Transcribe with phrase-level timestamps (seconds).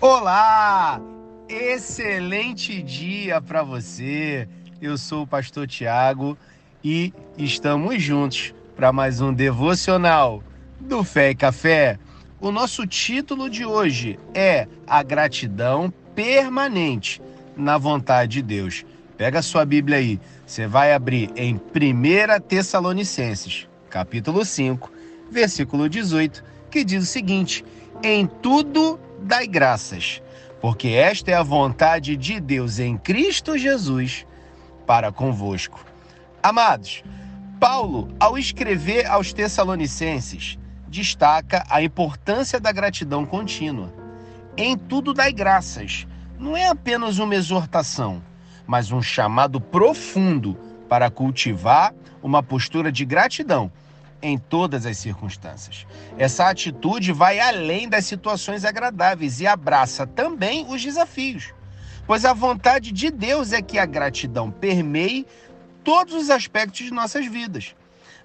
[0.00, 1.00] Olá!
[1.48, 4.48] Excelente dia para você.
[4.80, 6.38] Eu sou o pastor Tiago
[6.84, 10.40] e estamos juntos para mais um devocional
[10.78, 11.98] do Fé e Café.
[12.40, 17.20] O nosso título de hoje é A Gratidão Permanente
[17.56, 18.86] na Vontade de Deus.
[19.16, 20.20] Pega a sua Bíblia aí.
[20.46, 24.92] Você vai abrir em 1 Tessalonicenses, capítulo 5,
[25.28, 27.64] versículo 18, que diz o seguinte:
[28.00, 30.22] Em tudo dai graças,
[30.58, 34.26] porque esta é a vontade de Deus em Cristo Jesus
[34.86, 35.84] para convosco.
[36.42, 37.04] Amados,
[37.60, 43.92] Paulo, ao escrever aos Tessalonicenses, destaca a importância da gratidão contínua.
[44.56, 46.06] Em tudo dai graças.
[46.38, 48.22] Não é apenas uma exortação,
[48.66, 50.54] mas um chamado profundo
[50.88, 53.70] para cultivar uma postura de gratidão
[54.22, 55.86] em todas as circunstâncias.
[56.16, 61.52] Essa atitude vai além das situações agradáveis e abraça também os desafios,
[62.06, 65.26] pois a vontade de Deus é que a gratidão permeie
[65.84, 67.74] todos os aspectos de nossas vidas.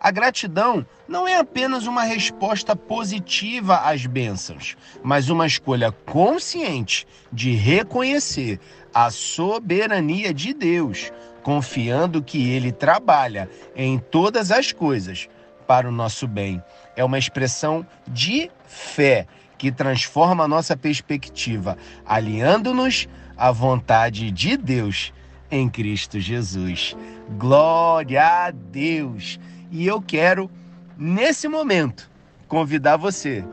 [0.00, 7.52] A gratidão não é apenas uma resposta positiva às bênçãos, mas uma escolha consciente de
[7.52, 8.58] reconhecer
[8.92, 11.12] a soberania de Deus,
[11.44, 15.28] confiando que Ele trabalha em todas as coisas
[15.66, 16.62] para o nosso bem.
[16.96, 25.12] É uma expressão de fé que transforma a nossa perspectiva, alinhando-nos à vontade de Deus
[25.50, 26.96] em Cristo Jesus.
[27.38, 29.38] Glória a Deus!
[29.70, 30.50] E eu quero,
[30.98, 32.10] nesse momento,
[32.48, 33.44] convidar você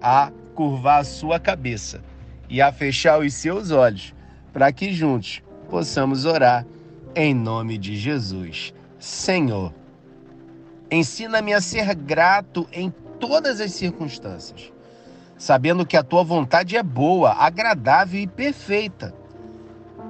[0.00, 2.02] a curvar a sua cabeça
[2.48, 4.14] e a fechar os seus olhos,
[4.52, 6.64] para que juntos possamos orar
[7.14, 8.72] em nome de Jesus.
[8.98, 9.72] Senhor,
[10.90, 14.72] Ensina-me a ser grato em todas as circunstâncias,
[15.36, 19.14] sabendo que a tua vontade é boa, agradável e perfeita.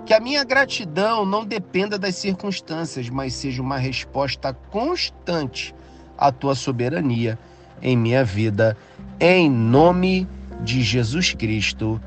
[0.04, 5.74] Que a minha gratidão não dependa das circunstâncias, mas seja uma resposta constante
[6.16, 7.38] à tua soberania
[7.82, 8.76] em minha vida,
[9.18, 10.28] em nome
[10.62, 12.00] de Jesus Cristo.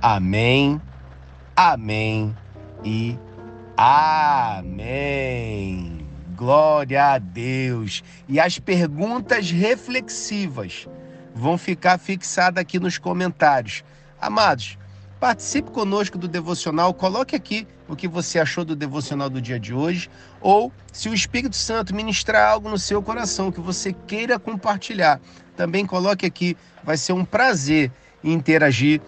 [0.00, 0.80] Amém,
[1.56, 2.34] amém
[2.84, 3.18] e
[3.76, 4.70] amém.
[6.42, 8.02] Glória a Deus.
[8.28, 10.88] E as perguntas reflexivas
[11.32, 13.84] vão ficar fixadas aqui nos comentários.
[14.20, 14.76] Amados,
[15.20, 19.72] participe conosco do devocional, coloque aqui o que você achou do devocional do dia de
[19.72, 20.10] hoje,
[20.40, 25.20] ou se o Espírito Santo ministrar algo no seu coração que você queira compartilhar,
[25.56, 27.88] também coloque aqui, vai ser um prazer
[28.24, 29.00] interagir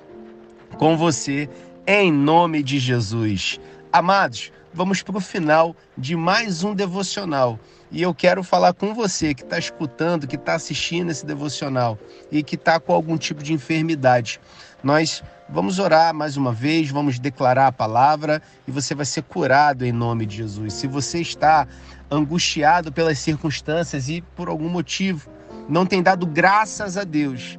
[0.78, 1.50] com você
[1.84, 3.58] em nome de Jesus.
[3.92, 7.58] Amados, vamos para o final de mais um devocional.
[7.92, 11.96] E eu quero falar com você que está escutando, que está assistindo esse devocional
[12.30, 14.40] e que está com algum tipo de enfermidade.
[14.82, 19.86] Nós vamos orar mais uma vez, vamos declarar a palavra e você vai ser curado
[19.86, 20.74] em nome de Jesus.
[20.74, 21.68] Se você está
[22.10, 25.30] angustiado pelas circunstâncias e por algum motivo
[25.68, 27.56] não tem dado graças a Deus,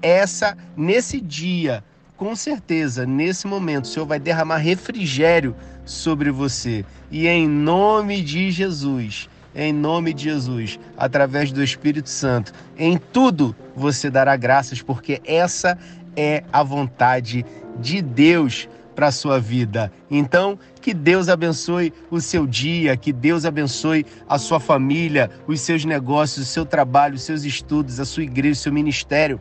[0.00, 1.84] essa nesse dia
[2.16, 5.54] com certeza, nesse momento, o Senhor vai derramar refrigério
[5.84, 6.84] sobre você.
[7.10, 13.54] E em nome de Jesus, em nome de Jesus, através do Espírito Santo, em tudo
[13.74, 15.78] você dará graças, porque essa
[16.16, 17.44] é a vontade
[17.78, 19.92] de Deus para a sua vida.
[20.10, 25.84] Então, que Deus abençoe o seu dia, que Deus abençoe a sua família, os seus
[25.84, 29.38] negócios, o seu trabalho, os seus estudos, a sua igreja, o seu ministério.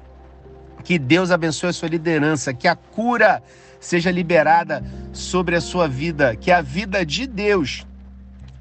[0.85, 3.43] Que Deus abençoe a sua liderança, que a cura
[3.79, 7.85] seja liberada sobre a sua vida, que a vida de Deus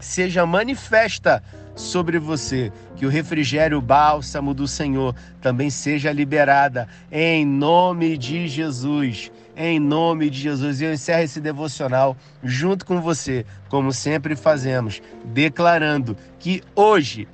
[0.00, 1.42] seja manifesta
[1.76, 9.30] sobre você, que o refrigério, bálsamo do Senhor também seja liberada em nome de Jesus.
[9.56, 16.16] Em nome de Jesus, eu encerro esse devocional junto com você, como sempre fazemos, declarando
[16.40, 17.28] que hoje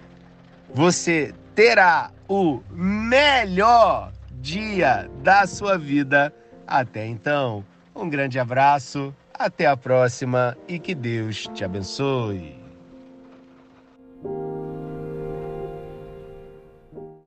[0.74, 6.32] você terá o melhor dia da sua vida.
[6.66, 7.64] Até então,
[7.94, 12.59] um grande abraço, até a próxima e que Deus te abençoe.